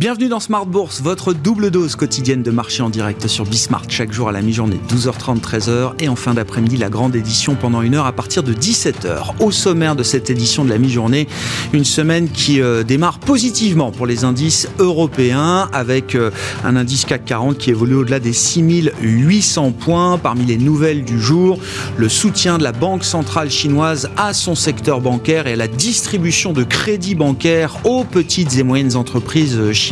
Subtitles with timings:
[0.00, 4.12] Bienvenue dans Smart Bourse, votre double dose quotidienne de marché en direct sur Bismart, chaque
[4.12, 7.94] jour à la mi-journée, 12h30, 13h, et en fin d'après-midi, la grande édition pendant une
[7.94, 9.34] heure à partir de 17h.
[9.40, 11.28] Au sommaire de cette édition de la mi-journée,
[11.74, 16.30] une semaine qui euh, démarre positivement pour les indices européens, avec euh,
[16.64, 20.16] un indice CAC 40 qui évolue au-delà des 6800 points.
[20.16, 21.58] Parmi les nouvelles du jour,
[21.98, 26.54] le soutien de la Banque centrale chinoise à son secteur bancaire et à la distribution
[26.54, 29.89] de crédits bancaires aux petites et moyennes entreprises chinoises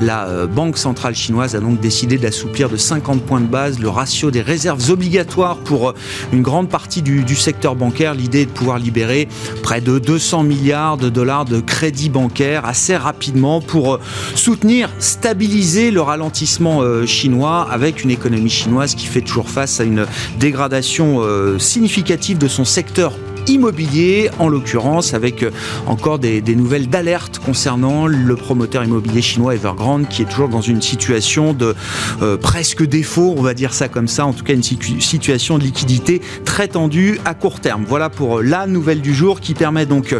[0.00, 3.88] La euh, Banque centrale chinoise a donc décidé d'assouplir de 50 points de base le
[3.88, 5.94] ratio des réserves obligatoires pour euh,
[6.32, 8.14] une grande partie du, secteur bancaire.
[8.14, 9.28] L'idée est de pouvoir libérer
[9.62, 14.00] près de 200 milliards de dollars de crédits bancaires assez rapidement pour euh,
[14.34, 20.06] soutenir, stabiliser le ralentissement chinois avec une économie chinoise qui fait toujours face à une
[20.38, 21.22] dégradation
[21.58, 23.12] significative de son secteur
[23.50, 25.50] immobilier, en l'occurrence avec euh,
[25.86, 30.82] encore des, nouvelles d'alerte concernant le promoteur immobilier chinois Evergrande qui est toujours dans une
[30.82, 31.74] situation de
[32.22, 35.64] euh, presque défaut, on va dire ça comme ça, en tout cas une situation de
[35.64, 37.84] liquidité très tendue à court terme.
[37.86, 40.14] Voilà pour euh, la nouvelle du jour qui permet donc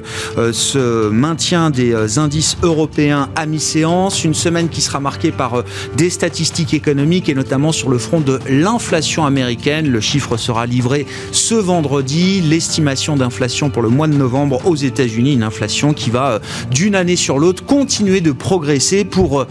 [0.52, 5.64] ce maintien des indices européens à mi-séance, une semaine qui sera marquée par
[5.96, 9.88] des statistiques économiques et notamment sur le front de l'inflation américaine.
[9.88, 15.34] Le chiffre sera livré ce vendredi, l'estimation d'inflation pour le mois de novembre aux États-Unis,
[15.34, 16.38] une inflation qui va euh,
[16.70, 19.46] d'une année sur l'autre continuer de progresser pour euh,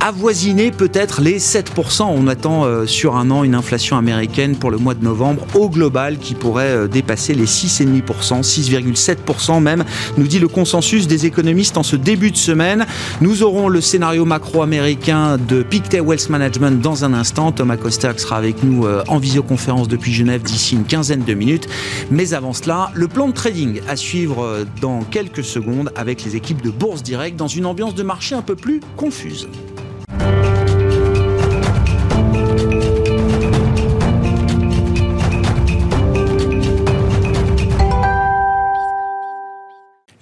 [0.00, 2.02] avoisiner peut-être les 7%.
[2.02, 5.70] On attend euh, sur un an une inflation américaine pour le mois de novembre au
[5.70, 9.84] global qui pourrait dépasser les 6,5%, 6,7% même,
[10.18, 12.84] nous dit le consensus des économistes en ce début de semaine.
[13.20, 17.52] Nous aurons le scénario macro-américain de Pictet Wealth Management dans un instant.
[17.52, 21.68] Thomas Koster sera avec nous en visioconférence depuis Genève d'ici une quinzaine de minutes.
[22.10, 26.62] Mais avant cela, le plan de trading à suivre dans quelques secondes avec les équipes
[26.62, 29.48] de Bourse Direct dans une ambiance de marché un peu plus confuse.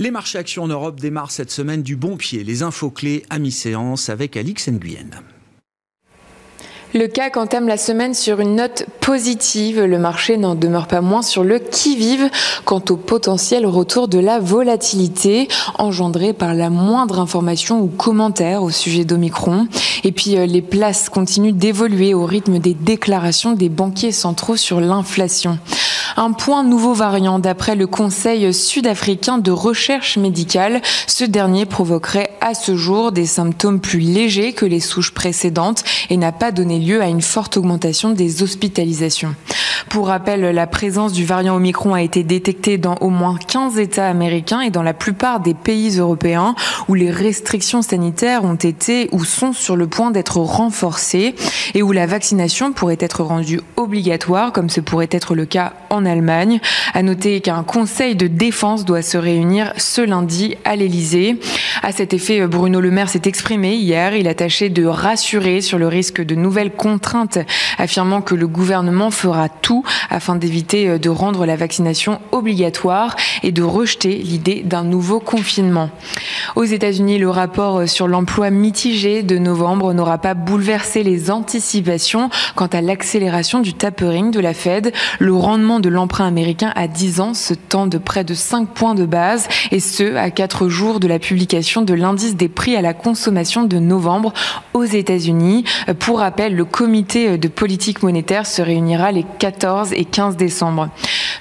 [0.02, 2.42] Les marchés actions en Europe démarrent cette semaine du bon pied.
[2.42, 5.10] Les infos clés à mi-séance avec Alix Nguyen.
[6.94, 9.80] Le CAC entame la semaine sur une note positive.
[9.80, 12.28] Le marché n'en demeure pas moins sur le qui-vive
[12.66, 15.48] quant au potentiel retour de la volatilité
[15.78, 19.68] engendrée par la moindre information ou commentaire au sujet d'Omicron.
[20.04, 24.78] Et puis euh, les places continuent d'évoluer au rythme des déclarations des banquiers centraux sur
[24.78, 25.58] l'inflation.
[26.16, 30.82] Un point nouveau variant d'après le Conseil sud-africain de recherche médicale.
[31.06, 36.16] Ce dernier provoquerait à ce jour des symptômes plus légers que les souches précédentes et
[36.16, 39.34] n'a pas donné lieu à une forte augmentation des hospitalisations.
[39.88, 44.08] Pour rappel, la présence du variant Omicron a été détectée dans au moins 15 États
[44.08, 46.54] américains et dans la plupart des pays européens
[46.88, 51.34] où les restrictions sanitaires ont été ou sont sur le point d'être renforcées
[51.74, 56.01] et où la vaccination pourrait être rendue obligatoire, comme ce pourrait être le cas en
[56.04, 56.60] Allemagne.
[56.94, 61.38] À noter qu'un conseil de défense doit se réunir ce lundi à l'Élysée.
[61.82, 64.14] À cet effet, Bruno Le Maire s'est exprimé hier.
[64.14, 67.38] Il a tâché de rassurer sur le risque de nouvelles contraintes,
[67.78, 73.62] affirmant que le gouvernement fera tout afin d'éviter de rendre la vaccination obligatoire et de
[73.62, 75.90] rejeter l'idée d'un nouveau confinement.
[76.56, 82.66] Aux États-Unis, le rapport sur l'emploi mitigé de novembre n'aura pas bouleversé les anticipations quant
[82.66, 84.92] à l'accélération du tapering de la Fed.
[85.18, 88.94] Le rendement de l'emprunt américain à 10 ans se tend de près de 5 points
[88.94, 92.82] de base et ce, à 4 jours de la publication de l'indice des prix à
[92.82, 94.32] la consommation de novembre
[94.74, 95.64] aux États-Unis.
[96.00, 100.88] Pour rappel, le comité de politique monétaire se réunira les 14 et 15 décembre.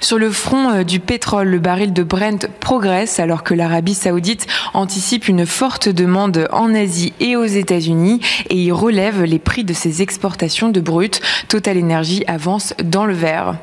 [0.00, 4.46] Sur le front euh, du pétrole, le baril de Brent progresse alors que l'Arabie saoudite
[4.74, 8.20] anticipe une forte demande en Asie et aux États-Unis
[8.50, 11.20] et y relève les prix de ses exportations de brut.
[11.48, 13.56] Total Energy avance dans le vert.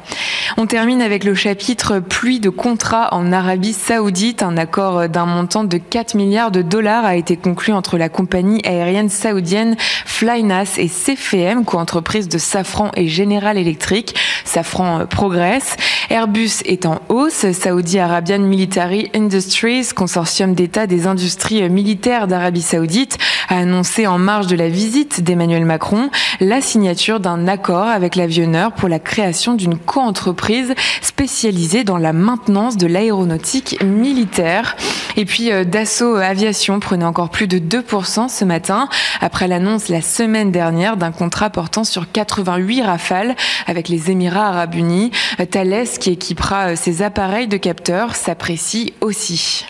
[0.79, 4.41] Avec le chapitre pluie de contrats en Arabie saoudite.
[4.41, 8.61] Un accord d'un montant de 4 milliards de dollars a été conclu entre la compagnie
[8.65, 14.15] aérienne saoudienne Flynas et CFM, co-entreprise de Safran et General Electric.
[14.45, 15.75] Safran progresse.
[16.09, 17.45] Airbus est en hausse.
[17.51, 24.47] Saudi Arabian Military Industries, consortium d'État des industries militaires d'Arabie Saoudite, a annoncé en marge
[24.47, 26.09] de la visite d'Emmanuel Macron
[26.39, 32.75] la signature d'un accord avec l'avionneur pour la création d'une co-entreprise spécialisée dans la maintenance
[32.75, 34.77] de l'aéronautique militaire.
[35.15, 38.89] Et puis euh, Dassault Aviation prenait encore plus de 2% ce matin
[39.21, 43.35] après l'annonce la semaine dernière d'un contrat portant sur 88 rafales
[43.67, 45.11] avec les Émirats arabes unis.
[45.51, 49.65] Thales, qui équipera ses euh, appareils de capteurs, s'apprécie aussi.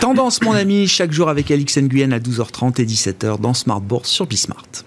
[0.00, 4.10] Tendance, mon ami, chaque jour avec Alix Nguyen à 12h30 et 17h dans Smart Bourse
[4.10, 4.84] sur Bismart.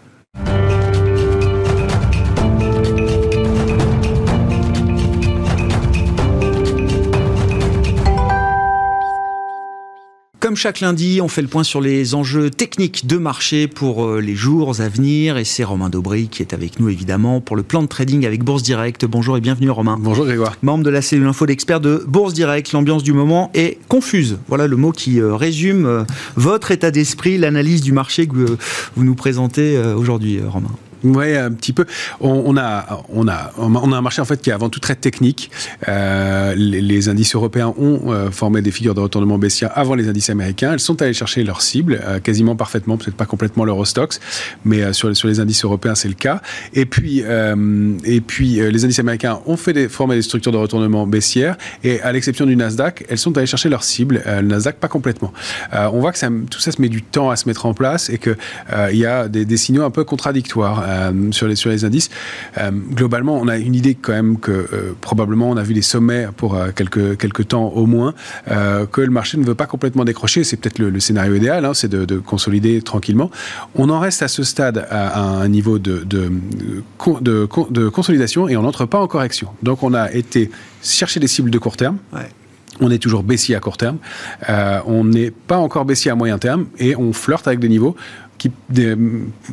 [10.48, 14.22] Comme chaque lundi, on fait le point sur les enjeux techniques de marché pour euh,
[14.22, 15.36] les jours à venir.
[15.36, 18.46] Et c'est Romain Daubry qui est avec nous, évidemment, pour le plan de trading avec
[18.46, 19.04] Bourse Direct.
[19.04, 19.98] Bonjour et bienvenue, Romain.
[20.00, 20.56] Bonjour, Grégoire.
[20.62, 22.72] Membre de la cellule info d'experts de Bourse Direct.
[22.72, 24.38] L'ambiance du moment est confuse.
[24.48, 26.04] Voilà le mot qui euh, résume euh,
[26.38, 28.58] votre état d'esprit, l'analyse du marché que
[28.96, 30.72] vous nous présentez aujourd'hui, Romain.
[31.04, 31.86] Oui, un petit peu.
[32.20, 34.96] On, a, on, a, on a un marché en fait qui est avant tout très
[34.96, 35.52] technique.
[35.88, 40.30] Euh, les, indices européens ont euh, formé des figures de retournement baissière avant les indices
[40.30, 40.74] américains.
[40.74, 44.20] Elles sont allées chercher leur cible euh, quasiment parfaitement, peut-être pas complètement l'Eurostox,
[44.66, 46.42] mais sur, les indices européens c'est le cas.
[46.74, 47.24] Et puis,
[48.06, 52.12] et puis les indices américains ont fait formé des structures de retournement baissière et à
[52.12, 54.22] l'exception du Nasdaq, elles sont allées chercher leur cible.
[54.26, 55.34] le Nasdaq pas complètement.
[55.74, 58.18] on voit que tout ça se met du temps à se mettre en place et
[58.18, 58.38] qu'il
[58.92, 60.84] il y a des, des signaux un peu contradictoires.
[60.88, 62.10] Euh, sur, les, sur les indices.
[62.58, 65.82] Euh, globalement, on a une idée quand même que euh, probablement on a vu des
[65.82, 68.14] sommets pour quelques, quelques temps au moins,
[68.48, 70.44] que le marché ne veut pas complètement décrocher.
[70.44, 73.30] C'est peut-être le, scénario idéal, hein, c'est de, consolider tranquillement.
[73.76, 76.32] On en reste à ce stade à, un niveau de, de,
[77.22, 79.50] de, consolidation et on n'entre pas en correction.
[79.64, 80.50] Donc on a été
[80.82, 81.98] chercher des cibles de court terme.
[82.80, 83.98] On est toujours baissier à court terme.
[84.86, 87.96] on n'est pas encore baissier à moyen terme et on flirte avec des niveaux
[88.38, 88.52] qui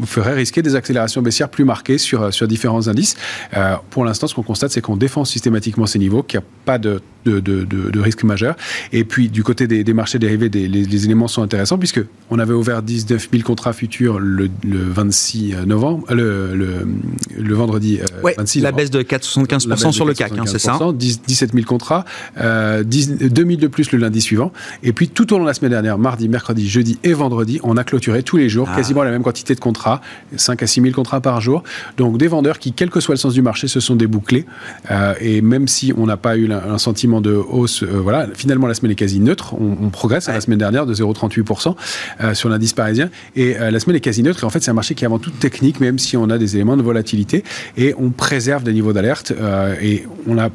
[0.04, 3.16] ferait risquer des accélérations baissières plus marquées sur, sur différents indices.
[3.56, 6.48] Euh, pour l'instant, ce qu'on constate, c'est qu'on défend systématiquement ces niveaux, qu'il n'y a
[6.64, 8.56] pas de, de, de, de, risque majeur.
[8.92, 12.00] Et puis, du côté des, des marchés dérivés, des, les, éléments sont intéressants, puisque
[12.30, 17.54] on avait ouvert 19 000 contrats futurs le, le 26 novembre, euh, le, le, le
[17.54, 21.52] vendredi euh, ouais, 26 La baisse de 4,75% sur le CAC, hein, c'est ça 17
[21.52, 22.04] 000 contrats,
[22.40, 24.52] euh, 10, 2 000 de plus le lundi suivant.
[24.82, 27.76] Et puis, tout au long de la semaine dernière, mardi, mercredi, jeudi et vendredi, on
[27.76, 30.00] a clôturé tous les jours quasiment la même quantité de contrats,
[30.36, 31.62] 5 à 6 000 contrats par jour.
[31.96, 34.46] Donc des vendeurs qui, quel que soit le sens du marché, se sont débouclés.
[34.90, 38.66] Euh, et même si on n'a pas eu un, sentiment de hausse, euh, voilà, finalement
[38.66, 39.54] la semaine est quasi neutre.
[39.54, 41.76] On, progresse à la semaine dernière de 0,38%
[42.20, 43.10] euh, sur l'indice parisien.
[43.36, 44.42] Et la semaine est quasi neutre.
[44.42, 46.38] Et en fait, c'est un marché qui est avant tout technique, même si on a
[46.38, 47.44] des éléments de volatilité.
[47.76, 49.32] Et on préserve des niveaux d'alerte.
[49.80, 50.48] et on a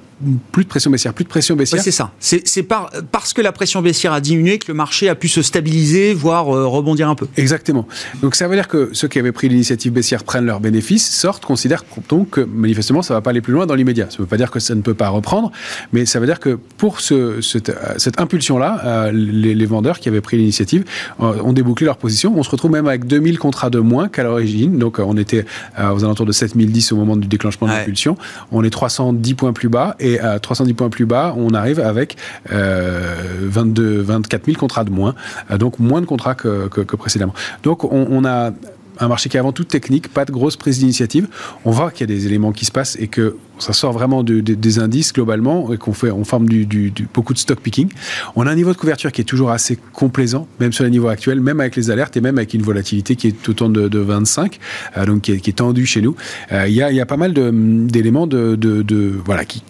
[0.52, 1.82] plus de pression baissière, plus de pression baissière.
[1.82, 2.12] c'est ça.
[2.20, 5.42] C'est par, parce que la pression baissière a diminué que le marché a pu se
[5.42, 7.28] stabiliser, voire rebondir un peu.
[7.38, 7.88] Exactement.
[8.22, 11.46] Donc ça veut dire que ceux qui avaient pris l'initiative baissière prennent leurs bénéfices, sortent,
[11.46, 14.08] considèrent donc que manifestement ça ne va pas aller plus loin dans l'immédiat.
[14.10, 15.52] Ça ne veut pas dire que ça ne peut pas reprendre,
[15.94, 20.10] mais ça veut dire que pour ce, cette, cette impulsion-là, euh, les, les, vendeurs qui
[20.10, 20.84] avaient pris l'initiative
[21.20, 22.34] euh, ont débouclé leur position.
[22.36, 24.78] On se retrouve même avec 2000 contrats de moins qu'à l'origine.
[24.78, 25.46] Donc euh, on était
[25.78, 28.18] aux alentours de 7010 au moment du déclenchement de l'impulsion.
[28.52, 32.16] On est 310 points plus bas et à 310 points plus bas, on arrive avec
[32.50, 35.14] 22, 24 000 contrats de moins.
[35.58, 37.34] donc moins de contrats que précédemment.
[37.64, 38.52] Donc on, on a
[39.00, 41.28] un marché qui est avant tout technique, pas de grosse prise d'initiative.
[41.66, 44.24] On voit qu'il y a des éléments qui se passent et que ça sort vraiment
[44.24, 47.90] des indices globalement et qu'on fait, on forme du, beaucoup de stock picking.
[48.36, 51.10] On a un niveau de couverture qui est toujours assez complaisant, même sur les niveaux
[51.10, 54.00] actuels, même avec les alertes et même avec une volatilité qui est autour de, de
[54.00, 54.60] 25,
[54.98, 56.16] euh, donc qui est, qui tendue chez nous.
[56.52, 59.64] Euh, il y, a, y, a, pas mal d'éléments de, de, voilà qui,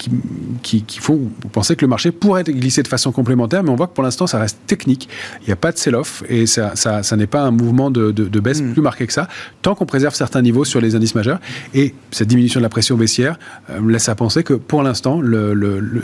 [0.61, 3.87] qui, qui, font penser que le marché pourrait glisser de façon complémentaire, mais on voit
[3.87, 5.09] que pour l'instant ça reste technique.
[5.41, 8.11] Il n'y a pas de sell-off et ça, ça, ça n'est pas un mouvement de,
[8.39, 8.73] baisse hmm.
[8.73, 9.27] plus marqué que ça,
[9.61, 11.39] tant qu'on préserve certains niveaux sur les indices majeurs
[11.73, 15.21] et cette diminution de la pression baissière euh, laisse à penser que pour l'instant,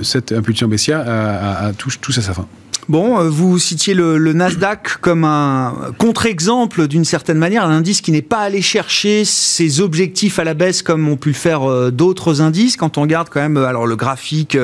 [0.02, 2.48] cette impulsion baissière a, touche, à sa fin.
[2.88, 8.12] Bon, euh, vous citiez le, Nasdaq comme un contre-exemple d'une certaine manière, un indice qui
[8.12, 11.90] n'est pas allé chercher ses objectifs à la baisse comme ont pu le faire euh,
[11.90, 12.78] d'autres indices.
[12.78, 14.58] Quand on regarde quand même alors le graphique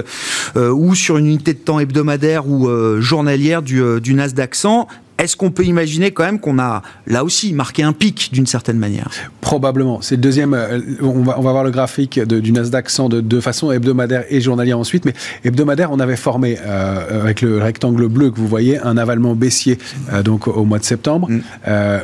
[0.56, 4.88] ou sur une unité de temps hebdomadaire ou journalière du, du Nasdaq 100,
[5.22, 8.78] est-ce qu'on peut imaginer quand même qu'on a là aussi marqué un pic d'une certaine
[8.78, 9.12] manière?
[9.40, 10.02] Probablement.
[10.02, 10.56] C'est le deuxième.
[10.56, 14.24] Euh, on va, on va voir le graphique du Nasdaq 100 de, de, façon hebdomadaire
[14.30, 15.06] et journalière ensuite.
[15.06, 15.14] Mais
[15.44, 19.78] hebdomadaire, on avait formé euh, avec le rectangle bleu que vous voyez un avalement baissier
[20.12, 21.30] euh, donc au mois de septembre.
[21.30, 21.42] Mm.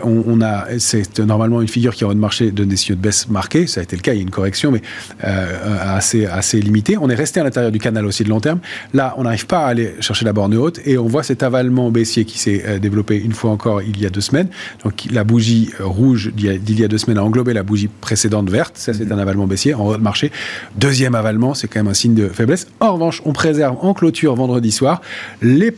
[0.03, 3.29] on, a c'est normalement une figure qui aurait de marché de des signaux de baisse
[3.29, 3.65] marqués.
[3.65, 4.13] Ça a été le cas.
[4.13, 4.81] Il y a une correction, mais
[5.21, 6.97] assez assez limitée.
[6.99, 8.59] On est resté à l'intérieur du canal aussi de long terme.
[8.93, 11.89] Là, on n'arrive pas à aller chercher la borne haute et on voit cet avalement
[11.89, 14.49] baissier qui s'est développé une fois encore il y a deux semaines.
[14.83, 18.77] Donc la bougie rouge d'il y a deux semaines a englobé la bougie précédente verte.
[18.77, 20.31] Ça, c'est un avalement baissier en haut de marché.
[20.75, 22.67] Deuxième avalement, c'est quand même un signe de faiblesse.
[22.79, 25.01] En revanche, on préserve en clôture vendredi soir
[25.41, 25.73] les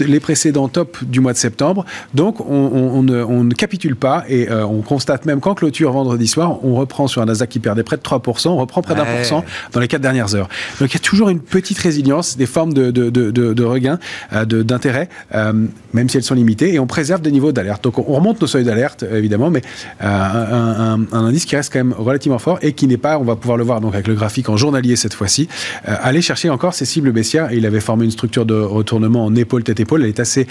[0.00, 1.84] les précédents tops du mois de septembre.
[2.14, 7.08] Donc, on, ne, capitule pas et on constate même qu'en clôture vendredi soir, on reprend
[7.08, 9.80] sur un Nasdaq qui perdait près de 3%, on reprend près d'un pour cent dans
[9.80, 10.48] les quatre dernières heures.
[10.80, 13.98] Donc, il y a toujours une petite résilience, des formes de, de, de, de regain,
[14.32, 17.84] d'intérêt, même si elles sont limitées, et on préserve des niveaux d'alerte.
[17.84, 19.62] Donc, on remonte nos seuils d'alerte, évidemment, mais
[20.00, 23.56] un, indice qui reste quand même relativement fort et qui n'est pas, on va pouvoir
[23.56, 25.48] le voir donc avec le graphique en journalier cette fois-ci,
[25.84, 27.52] aller chercher encore ses cibles baissières.
[27.52, 30.46] Et il avait formé une structure de retournement en épaule tête Elle est assez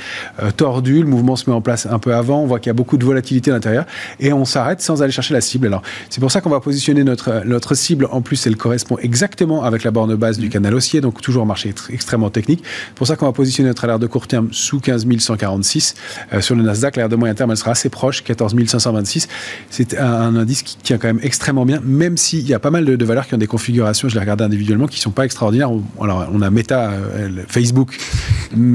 [0.58, 1.02] tordue.
[1.02, 2.42] Le mouvement se met en place un peu avant.
[2.42, 3.86] On voit qu'il y a beaucoup de volatilité à l'intérieur
[4.20, 5.68] et on s'arrête sans aller chercher la cible.
[5.68, 8.08] Alors c'est pour ça qu'on va positionner notre notre cible.
[8.12, 10.52] En plus, elle correspond exactement avec la borne base du mmh.
[10.52, 12.64] canal haussier, donc toujours un marché extrêmement technique.
[12.88, 15.96] C'est pour ça qu'on va positionner notre alerte de court terme sous 15 146
[16.40, 16.96] sur le Nasdaq.
[16.96, 19.28] L'alerte de moyen terme, elle sera assez proche, 14 526.
[19.70, 22.86] C'est un, indice qui tient quand même extrêmement bien, même s'il y a pas mal
[22.86, 24.10] de, valeurs qui ont des configurations.
[24.10, 25.70] Je les regarde individuellement qui sont pas extraordinaires.
[26.02, 27.98] Alors on a Meta, euh, Facebook,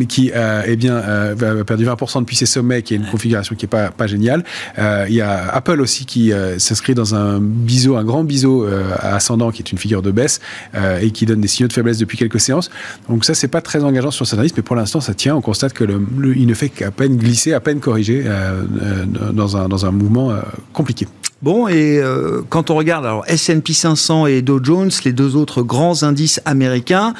[0.09, 3.55] qui euh, eh bien euh, a perdu 20% depuis ses sommets, qui est une configuration
[3.55, 4.45] qui est pas pas géniale.
[4.79, 8.67] il y a Apple aussi qui s'inscrit dans un biseau, un grand biseau
[8.99, 10.41] ascendant, qui est une figure de baisse
[11.01, 12.71] et qui donne des signaux de faiblesse depuis quelques séances.
[13.09, 15.37] Donc ça, c'est pas très engageant sur cet indice, mais pour l'instant, ça tient.
[15.37, 16.01] On constate que le,
[16.37, 18.25] il ne fait qu'à peine glisser, à peine corriger
[19.33, 20.33] dans un dans un mouvement
[20.73, 21.07] compliqué.
[21.43, 22.01] Bon, et
[22.49, 27.15] quand on regarde alors S&P 500 et Dow Jones, les deux autres grands indices américains,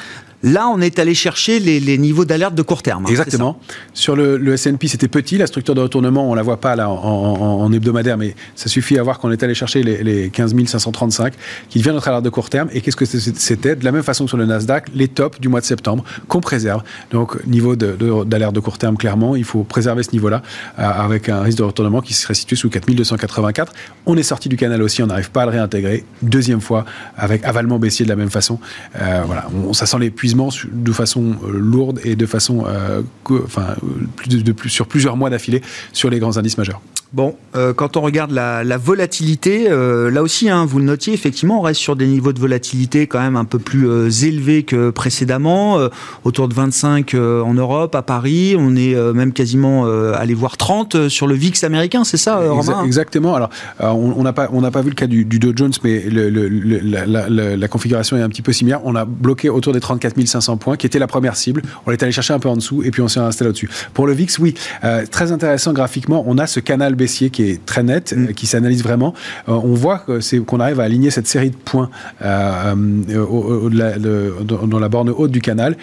[0.45, 3.05] Là, on est allé chercher les, niveaux d'alerte de court terme.
[3.05, 3.57] Hein, Exactement.
[3.95, 5.39] Sur le, le S&P, c'était petit.
[5.39, 9.03] La structure de retournement, on la voit pas là en, hebdomadaire, mais ça suffit à
[9.03, 11.33] voir qu'on est allé chercher les, les 15 535,
[11.67, 12.69] qui devient notre alerte de court terme.
[12.73, 13.75] Et qu'est-ce que c'était?
[13.75, 16.41] De la même façon que sur le Nasdaq, les tops du mois de septembre qu'on
[16.41, 16.83] préserve.
[17.09, 20.43] Donc, niveau d'alerte de, court terme, clairement, il faut préserver ce niveau-là
[20.77, 23.73] euh, avec un risque de retournement qui serait situé sous 4284.
[24.05, 26.05] On est sorti du canal aussi, on n'arrive pas à le réintégrer.
[26.21, 26.85] Deuxième fois,
[27.17, 28.59] avec avalement baissier de la même façon.
[29.01, 30.34] Euh, voilà, on, ça sent l'épuisement
[30.71, 33.01] de façon euh, lourde et de façon, euh,
[33.43, 33.75] enfin,
[34.15, 35.61] plus, sur plusieurs mois d'affilée
[35.93, 36.81] sur les grands indices majeurs.
[37.13, 41.61] Bon, euh, quand on regarde la, volatilité, là aussi, hein, vous le notiez, effectivement, on
[41.61, 45.79] reste sur des niveaux de volatilité quand même un peu plus élevés que précédemment,
[46.23, 51.27] autour de 25 en Europe, à Paris, on est même quasiment allé voir 30 sur
[51.27, 52.83] le VIX américain, c'est ça, Romain?
[52.83, 53.35] Exactement.
[53.35, 57.55] Alors, on n'a pas, on n'a pas vu le cas du, Dow Jones, mais la,
[57.55, 58.81] la, configuration est un petit peu similaire.
[58.83, 61.61] On a bloqué autour des 34 000 500 points, qui était la première cible.
[61.85, 63.69] On est allé chercher un peu en dessous et puis on s'est installé au-dessus.
[63.93, 66.23] Pour le VIX, oui, euh, très intéressant graphiquement.
[66.27, 68.25] On a ce canal baissier qui est très net, mm.
[68.25, 69.13] euh, qui s'analyse vraiment.
[69.49, 70.05] Euh, on voit
[70.45, 71.89] qu'on arrive à aligner cette série de points
[72.21, 75.77] au, dans la borne haute du canal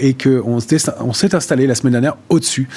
[0.00, 0.58] et qu'on
[1.00, 2.68] on s'est installé la semaine dernière au-dessus.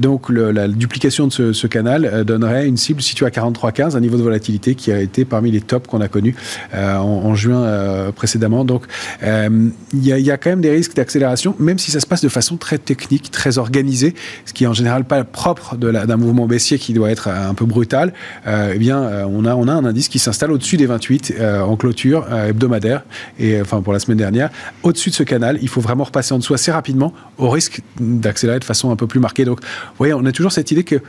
[0.00, 4.22] donc la duplication de ce, canal donnerait une cible située à 43,15, un niveau de
[4.22, 6.34] volatilité qui a été parmi les tops qu'on a connus
[6.74, 8.64] en, juin précédemment.
[8.64, 8.84] Donc
[9.22, 12.22] il y a, y a quand même des risques d'accélération, même si ça se passe
[12.22, 16.46] de façon très technique, très organisée, ce qui est en général pas propre d'un mouvement
[16.46, 18.12] baissier qui doit être un peu brutal.
[18.46, 21.34] Euh, eh bien, euh, on a, on a un indice qui s'installe au-dessus des 28
[21.38, 23.02] euh, en clôture hebdomadaire,
[23.38, 24.50] et enfin pour la semaine dernière.
[24.82, 28.60] Au-dessus de ce canal, il faut vraiment repasser en dessous assez rapidement, au risque d'accélérer
[28.60, 29.44] de façon un peu plus marquée.
[29.44, 31.00] Donc, vous voyez, on a toujours cette idée que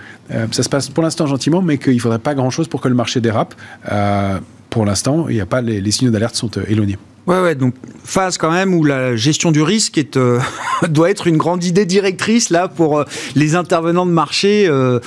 [0.51, 2.95] ça se passe pour l'instant gentiment, mais qu'il ne faudrait pas grand-chose pour que le
[2.95, 3.53] marché dérape.
[4.69, 6.97] Pour l'instant, il n'y a pas les, les signaux d'alerte sont éloignés.
[7.29, 10.39] Ouais, ouais, donc phase quand même où la gestion du risque est, euh,
[10.89, 13.03] doit être une grande idée directrice là pour euh,
[13.35, 14.99] les intervenants de marché, euh,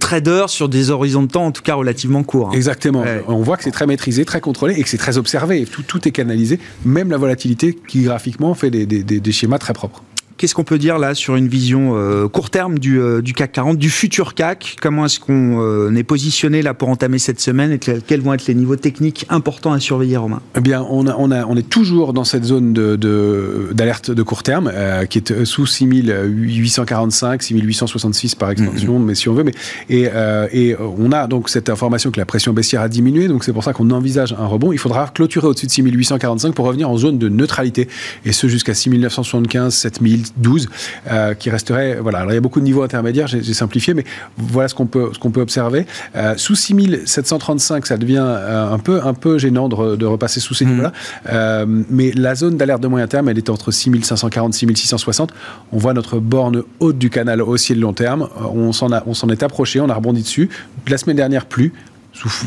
[0.00, 2.48] traders sur des horizons de temps en tout cas relativement courts.
[2.48, 2.54] Hein.
[2.54, 3.04] Exactement.
[3.26, 5.66] On voit que c'est très maîtrisé, très contrôlé et que c'est très observé.
[5.66, 9.74] Tout, tout est canalisé, même la volatilité qui graphiquement fait des, des, des schémas très
[9.74, 10.02] propres.
[10.38, 13.50] Qu'est-ce qu'on peut dire là sur une vision euh, court terme du, euh, du, CAC
[13.50, 14.76] 40, du futur CAC?
[14.80, 17.72] Comment est-ce qu'on euh, est positionné là pour entamer cette semaine?
[17.72, 20.40] Et quels vont être les niveaux techniques importants à surveiller, Romain?
[20.56, 24.22] Eh bien, on, a, on, a, on, est toujours dans cette zone d'alerte de, de,
[24.22, 24.72] court terme
[25.10, 29.04] qui est sous 6845, 6866 par extension, mm-hmm.
[29.04, 29.42] mais si on veut.
[29.42, 29.54] Mais,
[29.90, 30.08] et,
[30.52, 33.64] et on a donc cette information que la pression baissière a diminué, donc c'est pour
[33.64, 34.70] ça qu'on envisage un rebond.
[34.70, 37.88] Il faudra clôturer au-dessus de 6845 pour revenir en zone de neutralité,
[38.24, 40.68] et ce jusqu'à 6975, 7000 12,
[41.10, 41.98] euh, qui resterait.
[42.00, 44.04] Voilà, alors il y a beaucoup de niveaux intermédiaires, j'ai simplifié, mais
[44.36, 45.86] voilà ce qu'on peut, ce qu'on peut observer.
[46.16, 50.64] Euh, sous 6735, ça devient euh, un, peu, un peu gênant de, repasser sous ces
[50.64, 50.68] mmh.
[50.70, 51.66] niveaux-là.
[51.90, 55.32] mais la zone d'alerte de moyen terme, elle est entre 6540 6660.
[55.72, 58.28] On voit notre borne haute du canal haussier de long terme.
[58.54, 60.48] On s'en est approché, on a rebondi dessus.
[60.88, 61.72] La semaine dernière, plus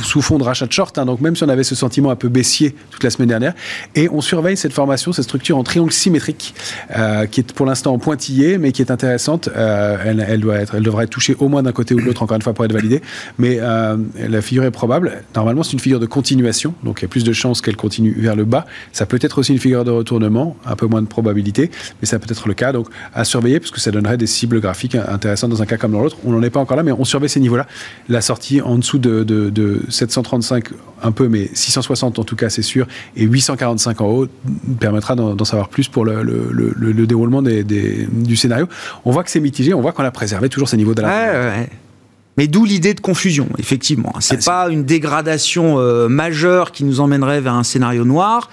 [0.04, 0.98] sous, fond de rachat de short.
[0.98, 1.06] Hein.
[1.06, 3.54] donc même si on avait ce sentiment un peu baissier toute la semaine dernière,
[3.96, 6.54] et on surveille cette formation, cette structure en triangle symétrique,
[6.98, 9.50] euh, qui est pour l'instant en pointillé, mais qui est intéressante.
[9.56, 12.24] Euh, elle, doit être, elle devrait être touchée au moins d'un côté ou de l'autre,
[12.24, 13.02] encore une fois, pour être validée.
[13.38, 15.24] Mais euh, la figure est probable.
[15.36, 18.14] Normalement, c'est une figure de continuation, donc il y a plus de chances qu'elle continue
[18.18, 18.66] vers le bas.
[18.92, 22.20] Ça peut être aussi une figure de retournement, un peu moins de probabilité, mais ça
[22.20, 22.72] peut être le cas.
[22.72, 25.92] Donc à surveiller, parce que ça donnerait des cibles graphiques intéressantes dans un cas comme
[25.92, 26.18] dans l'autre.
[26.26, 27.68] On n'en est pas encore là, mais on surveille ces niveaux-là.
[28.10, 30.70] La sortie en dessous de, de 735,
[31.04, 34.28] un peu, mais 660 en tout cas, c'est sûr, et 845 en haut
[34.80, 38.68] permettra d'en savoir plus pour le, le, déroulement des, du scénario.
[39.06, 41.02] On voit que c'est mitigé, on voit qu'on a préservé toujours ces niveaux de
[42.38, 44.14] Mais d'où l'idée de confusion, effectivement.
[44.20, 48.50] C'est n'est ah, pas une dégradation euh, majeure qui nous emmènerait vers un scénario noir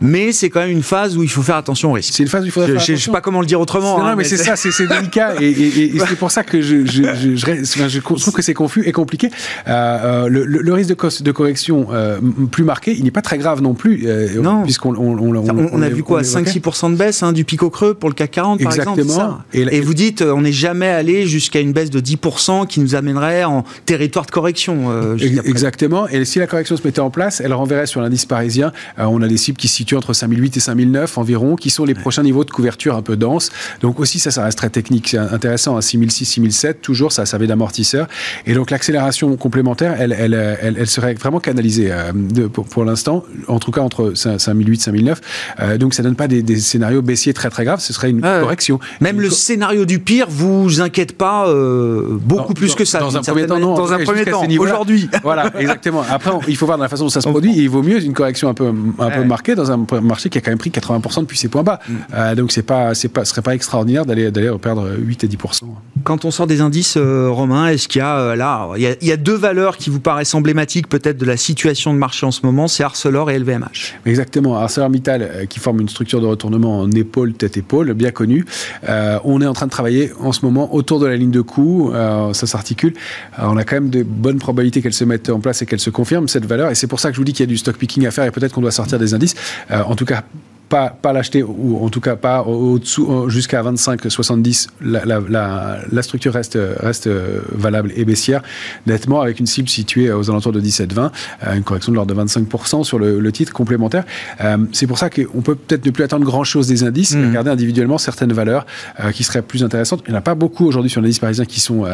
[0.00, 2.12] mais c'est quand même une phase où il faut faire attention au risque.
[2.14, 2.94] C'est une phase où il faut faire attention.
[2.94, 3.98] Je ne sais pas comment le dire autrement.
[3.98, 5.34] Non, hein, mais, c'est ça, c'est délicat.
[5.40, 9.30] et, c'est pour ça que je, je, je, trouve que c'est confus et compliqué.
[9.68, 12.18] Euh, euh le, le, risque de, de correction euh,
[12.50, 14.04] plus marqué, il n'est pas très grave non plus.
[14.06, 14.62] Euh, non.
[14.62, 17.94] Puisqu'on on, on, on, a vu quoi 5-6% de baisse hein, du pic au creux
[17.94, 18.96] pour le CAC 40, par Exactement.
[18.96, 19.42] exemple.
[19.52, 22.94] Et, et, vous dites, on n'est jamais allé jusqu'à une baisse de 10% qui nous
[22.94, 25.16] amènerait en territoire de correction.
[25.16, 26.08] Exactement.
[26.08, 28.72] Et si la correction se mettait en place, elle renverrait sur l'indice parisien.
[28.98, 32.44] on a des cibles qui entre 5008 et 5009 environ, qui sont les prochains niveaux
[32.44, 33.50] de couverture un peu dense.
[33.80, 35.08] Donc aussi, ça, ça reste très technique.
[35.08, 38.08] C'est intéressant, à 6006, 6007, toujours, ça servait d'amortisseur.
[38.46, 43.58] Et donc l'accélération complémentaire, elle, elle, elle, serait vraiment canalisée euh, de, pour, l'instant, en
[43.58, 45.20] tout cas entre 5008 5009.
[45.60, 48.80] Euh, donc ça donne pas des, scénarios baissiers très très graves, ce serait une correction.
[49.00, 53.00] Même le scénario du pire vous inquiète pas euh, beaucoup plus que ça.
[53.00, 53.74] Dans un premier temps, non.
[53.74, 55.08] Dans un premier temps, aujourd'hui.
[55.22, 56.04] Voilà, exactement.
[56.08, 57.52] Après, il faut voir dans la façon dont ça se produit.
[57.56, 60.38] il vaut mieux une correction un peu, un peu marquée dans un un marché qui
[60.38, 61.80] a quand même pris 80% depuis ses points bas.
[61.88, 61.94] Mm.
[62.14, 65.28] Euh, donc c'est pas, c'est pas, ce serait pas extraordinaire d'aller, d'aller perdre 8 et
[65.28, 65.64] 10%.
[66.04, 69.12] Quand on sort des indices, euh, Romain, est-ce qu'il y a euh, là, il y
[69.12, 72.40] a, deux valeurs qui vous paraissent emblématiques peut-être de la situation de marché en ce
[72.44, 73.94] moment, c'est Arcelor et LVMH.
[74.04, 78.44] Exactement, ArcelorMittal qui forme une structure de retournement en épaule tête épaule, bien connue.
[78.86, 81.92] on est en train de travailler en ce moment autour de la ligne de coût,
[82.32, 82.94] ça s'articule.
[83.38, 85.90] on a quand même de bonnes probabilités qu'elle se mette en place et qu'elle se
[85.90, 87.56] confirme cette valeur, et c'est pour ça que je vous dis qu'il y a du
[87.56, 89.34] stock picking à faire et peut-être qu'on doit sortir des indices.
[89.70, 90.22] Euh, en tout cas,
[90.68, 96.32] pas, pas l'acheter, ou en tout cas pas au-dessous, jusqu'à 25-70, la, la, la, structure
[96.32, 97.08] reste, reste
[97.52, 98.42] valable et baissière,
[98.86, 101.10] nettement avec une cible située aux alentours de 17-20,
[101.46, 104.04] euh, une correction de l'ordre de 25% sur le, titre complémentaire.
[104.40, 107.28] Euh, c'est pour ça qu'on peut peut-être ne plus attendre grand-chose des indices, mmh.
[107.28, 108.64] regarder individuellement certaines valeurs
[109.00, 110.02] euh, qui seraient plus intéressantes.
[110.06, 111.84] Il n'y en a pas beaucoup aujourd'hui sur l'indice parisien qui sont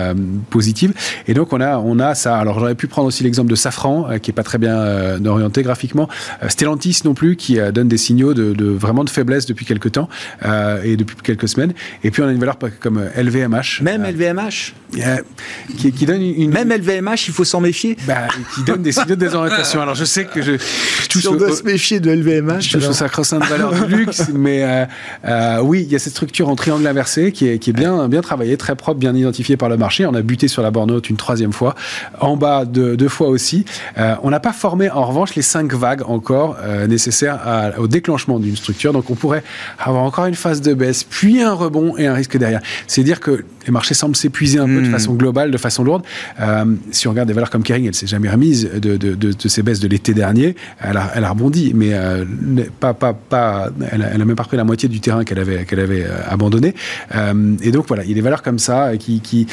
[0.50, 0.92] positives,
[1.26, 2.36] et donc on a, on a ça.
[2.36, 6.08] Alors j'aurais pu prendre aussi l'exemple de Safran, qui est pas très bien orienté graphiquement,
[6.48, 10.08] Stellantis non plus, qui donne des signaux de vraiment de faiblesse depuis quelques temps
[10.44, 11.72] euh, et depuis quelques semaines.
[12.04, 13.82] Et puis on a une valeur comme LVMH.
[13.82, 15.16] Même LVMH euh,
[15.78, 16.50] qui, qui, donne une.
[16.50, 19.80] Même LVMH, il faut s'en méfier bah, Qui donne des signaux de désorientation.
[19.80, 20.52] Alors je sais que je.
[20.58, 22.60] je on doit se méfier de LVMH.
[22.60, 24.86] Je touche au sacro-saint valeur du luxe, mais
[25.24, 28.08] euh, oui, il y a cette structure en triangle inversé qui est, qui est bien,
[28.08, 30.04] bien travaillée, très propre, bien identifiée par le marché.
[30.06, 31.74] On a buté sur la borne haute une troisième fois,
[32.20, 33.64] en bas deux, deux fois aussi.
[33.96, 36.56] on n'a pas formé en revanche les cinq vagues encore
[36.88, 38.92] nécessaires au déclenchement d'une structure.
[38.92, 39.42] Donc on pourrait
[39.78, 42.60] avoir encore une phase de baisse, puis un rebond et un risque derrière.
[42.86, 44.92] C'est dire que les marchés semblent s'épuiser un peu de hmm.
[44.92, 46.02] façon globale, de façon lourde.
[46.40, 49.48] Euh, si on regarde des valeurs comme Kering, elle s'est jamais remise de, de, de,
[49.48, 50.56] ces baisses de l'été dernier.
[50.80, 52.24] Elle a, elle a, rebondi, mais euh,
[52.80, 55.38] pas, pas, pas, elle, a, elle a même pas pris la moitié du terrain qu'elle
[55.38, 56.74] avait, qu'elle avait euh, abandonné.
[57.62, 59.46] et donc voilà, il y a des valeurs comme ça qui, qui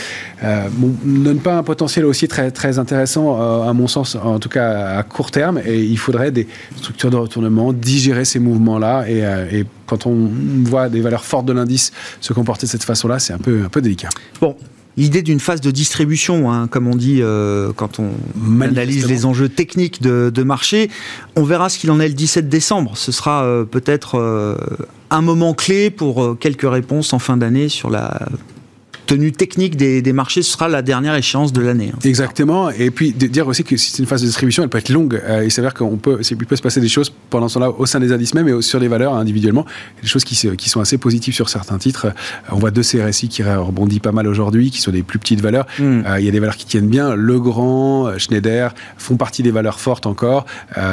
[0.44, 4.98] ne donnent pas un potentiel aussi très, très intéressant, à mon sens, en tout cas
[4.98, 5.60] à court terme.
[5.66, 9.20] Et il faudrait des structures de retournement, digérer ces mouvements-là et,
[9.60, 10.30] et quand on
[10.64, 13.70] voit des valeurs fortes de l'indice se comporter de cette façon-là, c'est un peu, un
[13.70, 14.10] peu délicat.
[14.40, 14.56] Bon,
[14.98, 18.12] L'idée d'une phase de distribution, hein, comme on dit euh, quand on
[18.60, 20.90] analyse les enjeux techniques de, marché,
[21.38, 22.98] on verra ce qu'il en est le 17 décembre.
[22.98, 24.58] Ce sera euh, peut-être euh,
[25.10, 28.28] un moment clé pour quelques réponses en fin d'année sur la
[29.10, 31.92] tenue technique des, des, marchés, ce sera la dernière échéance de l'année.
[31.92, 31.98] Hein.
[32.04, 32.70] Exactement.
[32.70, 34.90] Et puis de dire aussi que si c'est une phase de distribution, elle peut être
[34.90, 35.20] longue.
[35.28, 37.88] Euh, il s'avère qu'on peut, il peut se passer des choses pendant ce temps-là au
[37.88, 39.66] sein des indices même et sur les valeurs individuellement.
[40.04, 42.06] Des choses qui, qui sont assez positives sur certains titres.
[42.06, 45.42] Euh, on voit deux CRSI qui rebondit pas mal aujourd'hui, qui sont des plus petites
[45.42, 45.66] valeurs.
[45.80, 46.02] Hmm.
[46.06, 47.16] Euh, il y a des valeurs qui tiennent bien.
[47.16, 50.46] Legrand, Schneider font partie des valeurs fortes encore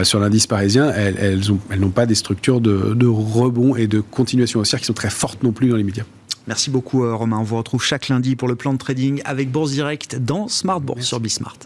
[0.04, 0.90] sur l'indice parisien.
[0.90, 4.94] Elles, elles n'ont pas des structures de, de rebond et de continuation haussière qui sont
[4.94, 6.04] très fortes non plus dans les médias.
[6.46, 7.38] Merci beaucoup euh, Romain.
[7.38, 10.80] On vous retrouve chaque lundi pour le plan de trading avec Bourse Direct dans Smart
[10.80, 11.56] Bourse sur Bismart.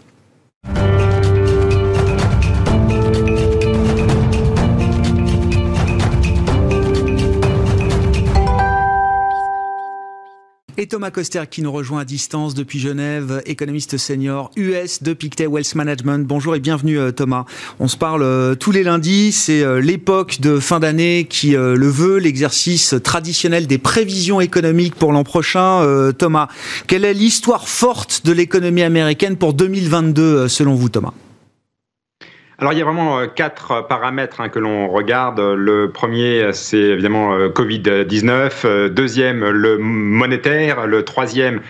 [10.77, 15.45] Et Thomas Coster qui nous rejoint à distance depuis Genève, économiste senior US de Pictet
[15.45, 16.25] Wealth Management.
[16.25, 17.43] Bonjour et bienvenue euh, Thomas.
[17.79, 21.89] On se parle euh, tous les lundis, c'est euh, l'époque de fin d'année qui le
[21.89, 26.11] veut, l'exercice traditionnel des prévisions économiques pour l'an prochain.
[26.17, 26.47] Thomas,
[26.87, 31.13] quelle est l'histoire forte de l'économie américaine pour 2022 selon vous Thomas?
[32.61, 35.39] Alors il y a vraiment euh, quatre euh, paramètres hein, que l'on regarde.
[35.39, 38.89] Le premier, c'est évidemment euh, Covid-19.
[38.89, 40.85] Deuxième, le monétaire.
[40.85, 41.61] Le troisième,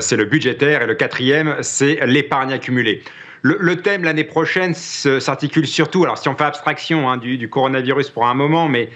[0.00, 0.82] c'est le budgétaire.
[0.82, 3.02] Et le quatrième, c'est l'épargne accumulée.
[3.44, 8.28] Le, thème l'année prochaine s'articule surtout, alors si on fait abstraction hein, du, coronavirus pour
[8.28, 8.90] un moment, mais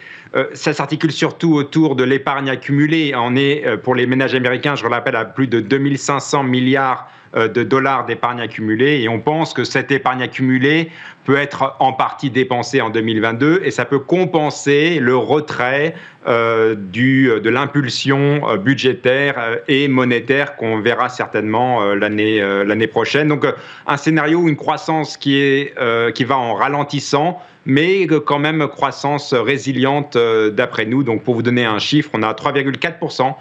[0.54, 3.12] ça s'articule surtout autour de l'épargne accumulée.
[3.16, 7.25] On est, pour les ménages américains, je le rappelle, à plus de 2500 milliards euh,
[7.36, 10.90] de dollars d'épargne accumulée et on pense que cette épargne accumulée
[11.24, 15.94] peut être en partie dépensée en 2022 et ça peut compenser le retrait
[16.26, 23.28] euh, du, de l'impulsion euh, budgétaire et monétaire qu'on verra certainement l'année l'année prochaine.
[23.28, 23.46] Donc
[23.86, 25.74] un scénario où une croissance qui, est,
[26.14, 31.02] qui va en ralentissant mais quand même croissance résiliente d'après nous.
[31.02, 33.34] Donc pour vous donner un chiffre, on a 3,4%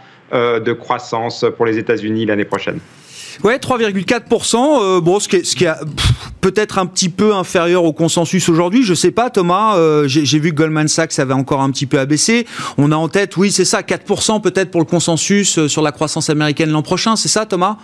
[0.61, 2.79] de croissance pour les États-Unis l'année prochaine.
[3.43, 4.79] Ouais, 3,4%.
[4.81, 5.73] Euh, bon, ce qui est,
[6.41, 8.83] peut-être un petit peu inférieur au consensus aujourd'hui.
[8.83, 9.77] Je sais pas, Thomas.
[9.77, 12.45] Euh, J'ai vu que Goldman Sachs avait encore un petit peu abaissé.
[12.77, 15.91] On a en tête, oui, c'est ça, 4% peut-être pour le consensus euh, sur la
[15.91, 17.15] croissance américaine l'an prochain.
[17.15, 17.77] C'est ça, Thomas?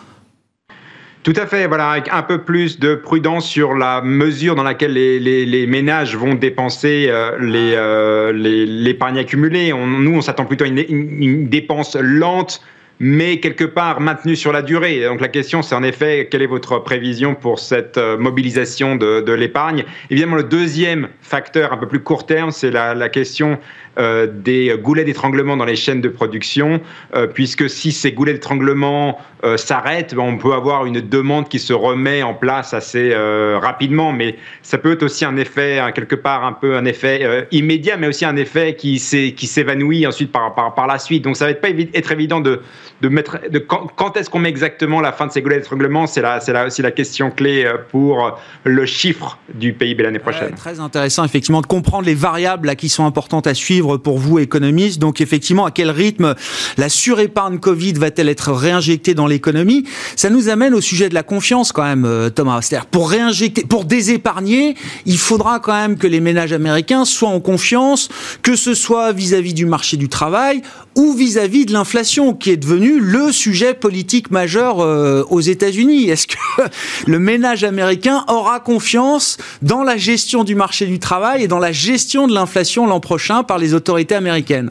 [1.24, 4.94] Tout à fait, voilà, avec un peu plus de prudence sur la mesure dans laquelle
[4.94, 9.72] les, les, les ménages vont dépenser euh, l'épargne accumulée.
[9.72, 12.62] Nous, on s'attend plutôt à une dépense lente
[13.04, 15.04] mais quelque part maintenu sur la durée.
[15.06, 19.22] Donc la question, c'est en effet, quelle est votre prévision pour cette euh, mobilisation de,
[19.22, 19.86] de l'épargne?
[20.12, 23.58] Évidemment, le deuxième facteur un peu plus court terme, c'est la, la, question
[24.00, 26.80] euh, des goulets d'étranglement dans les chaînes de production,
[27.14, 31.60] euh, puisque si ces goulets d'étranglement euh, s'arrêtent, ben, on peut avoir une demande qui
[31.60, 33.14] se remet en place assez
[33.60, 37.48] rapidement, mais ça peut être aussi un effet, hein, quelque part, un peu un effet
[37.52, 41.24] immédiat, mais aussi un effet qui s'évanouit ensuite par, par, par, la suite.
[41.24, 42.62] Donc ça va être pas être évident de,
[43.02, 46.08] de mettre, de quand, quand est-ce qu'on met exactement la fin de ces goulets d'étranglement,
[46.08, 50.54] c'est la, c'est la, aussi la question clé pour le chiffre du PIB l'année prochaine.
[50.56, 54.40] très intéressant, effectivement, de comprendre les variables là, qui sont importantes à suivre pour vous,
[54.40, 55.00] économistes.
[55.00, 56.36] Donc effectivement, à quel rythme
[56.78, 59.86] la surépargne Covid va-t-elle être réinjectée dans l'économie?
[60.16, 62.62] Ça nous amène au sujet de la confiance quand même, euh, Thomas.
[62.62, 67.40] C'est-à-dire pour réinjecter, pour désépargner, il faudra quand même que les ménages américains soient en
[67.40, 68.10] confiance,
[68.42, 70.62] que ce soit vis-à-vis du marché du travail
[70.96, 76.10] ou vis-à-vis de l'inflation, qui est devenu le sujet politique majeur euh, aux États-Unis.
[76.10, 76.38] Est-ce que
[77.08, 81.72] le ménage américain aura confiance dans la gestion du marché du travail et dans la
[81.72, 84.70] gestion de l'inflation l'an prochain par les autorités américaines?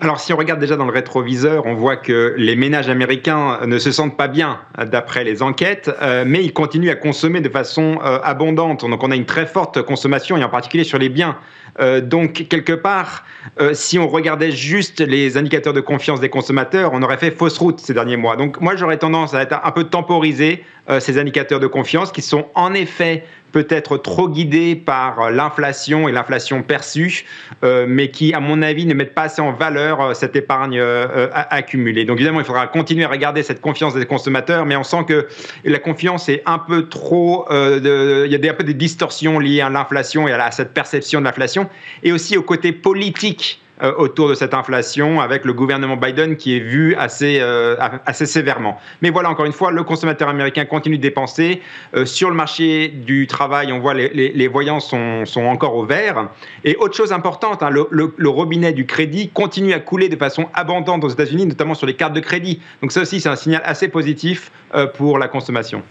[0.00, 3.78] Alors, si on regarde déjà dans le rétroviseur, on voit que les ménages américains ne
[3.78, 7.98] se sentent pas bien d'après les enquêtes, euh, mais ils continuent à consommer de façon
[8.04, 8.88] euh, abondante.
[8.88, 11.36] Donc, on a une très forte consommation, et en particulier sur les biens.
[11.80, 13.24] Euh, donc, quelque part,
[13.72, 17.80] si on regardait juste les indicateurs de confiance des consommateurs, on aurait fait fausse route
[17.80, 18.36] ces derniers mois.
[18.36, 20.64] Donc, moi, j'aurais tendance à être un peu temporiser
[21.00, 23.24] ces indicateurs de confiance qui sont en effet
[23.58, 27.24] peut-être trop guidés par l'inflation et l'inflation perçue,
[27.64, 30.78] euh, mais qui, à mon avis, ne mettent pas assez en valeur euh, cette épargne
[30.78, 32.04] euh, accumulée.
[32.04, 35.26] Donc évidemment, il faudra continuer à regarder cette confiance des consommateurs, mais on sent que
[35.64, 37.46] la confiance est un peu trop...
[37.50, 40.72] Il y a des, un peu des distorsions liées à l'inflation et à, à cette
[40.72, 41.68] perception de l'inflation,
[42.04, 46.56] et aussi au côté politique euh, autour de cette inflation avec le gouvernement Biden qui
[46.56, 48.80] est vu assez, euh, assez sévèrement.
[49.02, 51.62] Mais voilà, encore une fois, le consommateur américain continue de dépenser.
[51.94, 55.84] Euh, sur le marché du travail, on voit les, les, voyants sont, sont, encore au
[55.84, 56.28] vert.
[56.64, 60.16] Et autre chose importante, hein, le, le, le, robinet du crédit continue à couler de
[60.16, 62.60] façon abondante aux États-Unis, notamment sur les cartes de crédit.
[62.82, 64.50] Donc ça aussi, c'est un signal assez positif
[64.96, 65.82] pour la consommation.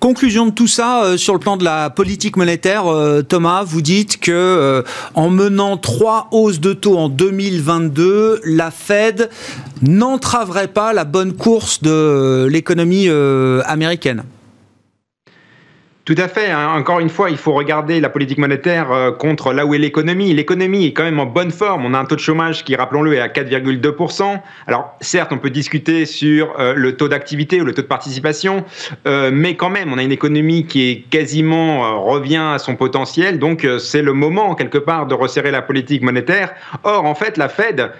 [0.00, 3.80] Conclusion de tout ça euh, sur le plan de la politique monétaire, euh, Thomas, vous
[3.80, 4.82] dites que euh,
[5.14, 9.30] en menant trois hausses de taux en 2022, la Fed
[9.80, 13.08] n'entraverait pas la bonne course de l'économie
[13.64, 14.24] américaine.
[16.06, 16.52] Tout à fait.
[16.52, 16.68] Hein.
[16.76, 20.32] Encore une fois, il faut regarder la politique monétaire euh, contre là où est l'économie.
[20.32, 21.84] L'économie est quand même en bonne forme.
[21.84, 24.40] On a un taux de chômage qui, rappelons-le, est à 4,2%.
[24.68, 28.64] Alors, certes, on peut discuter sur euh, le taux d'activité ou le taux de participation,
[29.08, 33.40] euh, mais quand même, on a une économie qui est quasiment revient à son potentiel.
[33.40, 36.54] Donc, c'est le moment, quelque part, de resserrer la politique monétaire.
[36.84, 37.90] Or, en fait, la Fed,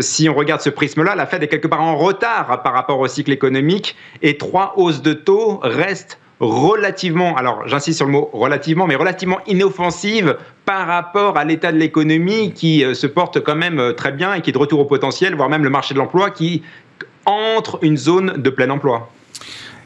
[0.00, 3.06] si on regarde ce prisme-là, la Fed est quelque part en retard par rapport au
[3.06, 8.86] cycle économique et trois hausses de taux restent relativement, alors j'insiste sur le mot relativement,
[8.86, 13.78] mais relativement inoffensive par rapport à l'état de l'économie qui euh, se porte quand même
[13.78, 15.98] euh, très bien et qui est de retour au potentiel, voire même le marché de
[15.98, 16.62] l'emploi qui
[17.26, 19.10] entre une zone de plein emploi.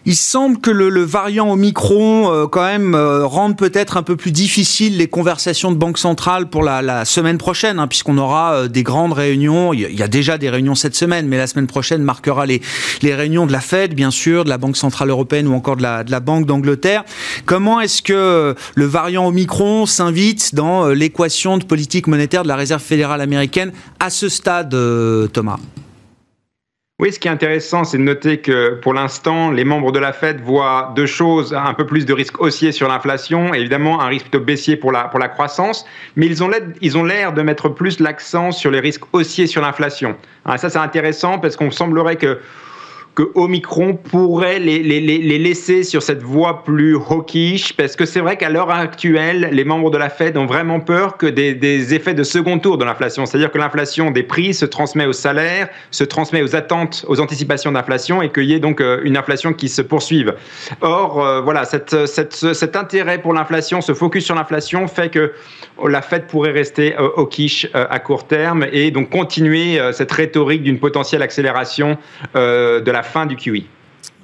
[0.07, 4.33] Il semble que le, variant Omicron, euh, quand même, euh, rende peut-être un peu plus
[4.33, 8.83] difficile les conversations de Banque centrale pour la, semaine prochaine, hein, puisqu'on aura euh, des
[8.83, 9.73] grandes réunions.
[9.73, 12.61] Il y a déjà des réunions cette semaine, mais la semaine prochaine marquera les,
[13.03, 16.21] réunions de la Fed, bien sûr, de la Banque centrale européenne ou encore de la,
[16.21, 17.05] Banque d'Angleterre.
[17.47, 22.83] Comment est-ce que le variant Omicron s'invite dans l'équation de politique monétaire de la Réserve
[22.83, 24.77] fédérale américaine à ce stade,
[25.33, 25.59] Thomas?
[27.01, 30.13] Oui, ce qui est intéressant, c'est de noter que pour l'instant, les membres de la
[30.13, 34.27] Fed voient deux choses, un peu plus de risque haussier sur l'inflation, évidemment un risque
[34.27, 38.53] plutôt baissier pour la, pour la croissance, mais ils ont l'air de mettre plus l'accent
[38.53, 40.17] sur les risques haussiers sur l'inflation.
[40.45, 42.39] Ah, ça, c'est intéressant parce qu'on semblerait que
[43.15, 48.21] que Omicron pourrait les, les, les, laisser sur cette voie plus hawkish, parce que c'est
[48.21, 51.95] vrai qu'à l'heure actuelle, les membres de la Fed ont vraiment peur que des, des
[51.95, 55.69] effets de second tour de l'inflation, c'est-à-dire que l'inflation des prix se transmet aux salaires,
[55.93, 59.53] se transmet aux attentes, aux anticipations d'inflation, et qu'il y ait donc euh, une inflation
[59.53, 60.35] qui se poursuive.
[60.81, 65.33] Or, euh, voilà, cette, cette, cet intérêt pour l'inflation, ce focus sur l'inflation, fait que
[65.87, 70.79] la Fed pourrait rester euh, hawkish à court terme et donc continuer cette rhétorique d'une
[70.79, 71.99] potentielle accélération
[72.35, 73.65] de la fin du QE.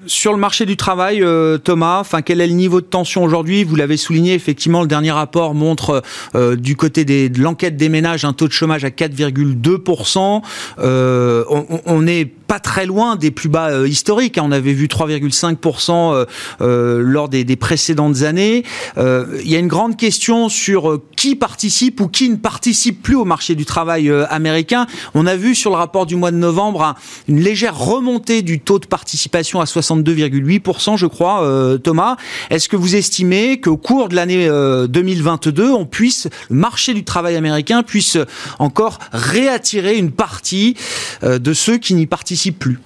[0.07, 3.65] Sur le marché du travail, euh, Thomas, quel est le niveau de tension aujourd'hui?
[3.65, 6.03] Vous l'avez souligné, effectivement, le dernier rapport montre
[6.35, 10.41] euh, du côté de l'enquête des ménages un taux de chômage à 4,2%.
[10.79, 11.45] Euh,
[11.85, 14.37] on, est pas très loin des plus bas euh, historiques.
[14.37, 14.43] Hein.
[14.45, 16.25] On avait vu 3,5% euh,
[16.61, 18.65] euh, lors des, précédentes années.
[18.97, 23.25] Il y a une grande question sur qui participe ou qui ne participe plus au
[23.25, 24.87] marché du travail américain.
[25.15, 26.97] On a vu sur le rapport du mois de novembre
[27.29, 31.47] une légère remontée du taux de participation à 62,8%, je crois,
[31.83, 32.17] Thomas.
[32.49, 34.49] Est-ce que vous estimez qu'au cours de l'année
[34.89, 38.17] 2022, on puisse, le marché du travail américain puisse
[38.59, 40.77] encore réattirer une partie
[41.23, 42.81] de ceux qui n'y participent plus.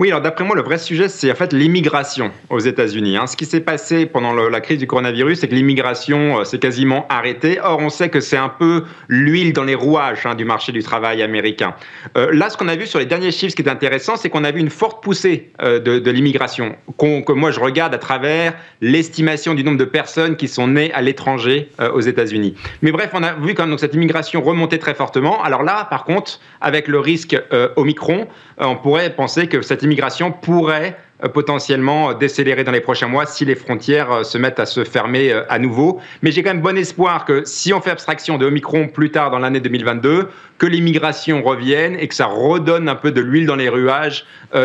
[0.00, 3.16] Oui, alors d'après moi, le vrai sujet, c'est en fait l'immigration aux États-Unis.
[3.16, 3.28] Hein.
[3.28, 7.06] Ce qui s'est passé pendant la crise du coronavirus, c'est que l'immigration euh, s'est quasiment
[7.08, 7.60] arrêtée.
[7.62, 10.82] Or, on sait que c'est un peu l'huile dans les rouages hein, du marché du
[10.82, 11.76] travail américain.
[12.16, 14.30] Euh, là, ce qu'on a vu sur les derniers chiffres, ce qui est intéressant, c'est
[14.30, 18.54] qu'on a vu une forte poussée euh, de, l'immigration, que moi je regarde à travers
[18.80, 22.56] l'estimation du nombre de personnes qui sont nées à l'étranger aux États-Unis.
[22.82, 25.42] Mais bref, on a vu quand même donc, cette immigration remonter très fortement.
[25.44, 27.36] Alors là, par contre, avec le risque
[27.76, 28.26] Omicron,
[28.58, 33.24] on pourrait penser que cette immigration pourrait euh, potentiellement euh, décélérer dans les prochains mois
[33.24, 36.00] si les frontières euh, se mettent à se fermer à nouveau.
[36.22, 39.30] Mais j'ai quand même bon espoir que si on fait abstraction de Omicron plus tard
[39.30, 43.56] dans l'année 2022, que l'immigration revienne et que ça redonne un peu de l'huile dans
[43.56, 44.24] les ruages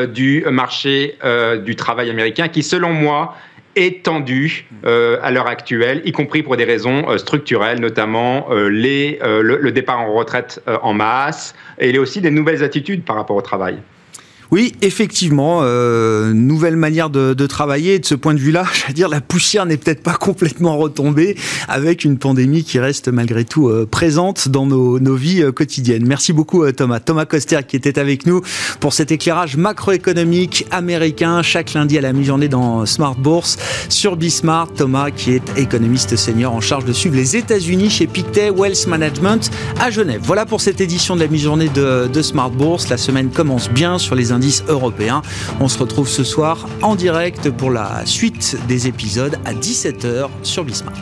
[0.10, 1.17] du marché
[1.65, 3.36] du travail américain qui, selon moi,
[3.75, 9.99] est tendu à l'heure actuelle, y compris pour des raisons structurelles, notamment les, le, départ
[9.99, 13.79] en retraite en masse et aussi des nouvelles attitudes par rapport au travail.
[14.51, 17.99] Oui, effectivement, euh, nouvelle manière de, de, travailler.
[17.99, 21.35] de ce point de vue-là, je veux dire, la poussière n'est peut-être pas complètement retombée
[21.67, 26.03] avec une pandémie qui reste malgré tout euh, présente dans nos, nos vies euh, quotidiennes.
[26.05, 26.99] Merci beaucoup euh, Thomas.
[26.99, 28.41] Thomas Coster qui était avec nous
[28.79, 33.57] pour cet éclairage macroéconomique américain chaque lundi à la mi-journée dans Smart Bourse
[33.89, 34.73] sur Bismart.
[34.73, 39.51] Thomas qui est économiste senior en charge de suivre les États-Unis chez Pictet Wealth Management
[39.79, 40.21] à Genève.
[40.23, 42.89] Voilà pour cette édition de la mi-journée de, de Smart Bourse.
[42.89, 44.31] La semaine commence bien sur les
[45.60, 50.63] On se retrouve ce soir en direct pour la suite des épisodes à 17h sur
[50.63, 50.93] Bismart.